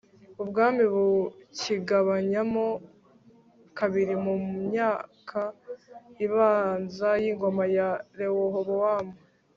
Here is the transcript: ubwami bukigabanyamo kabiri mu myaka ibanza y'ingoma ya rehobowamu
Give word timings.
ubwami 0.41 0.83
bukigabanyamo 0.93 2.67
kabiri 3.77 4.15
mu 4.25 4.33
myaka 4.67 5.41
ibanza 6.25 7.09
y'ingoma 7.23 7.63
ya 7.77 7.89
rehobowamu 8.19 9.13